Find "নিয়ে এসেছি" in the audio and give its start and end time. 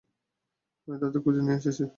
1.41-1.83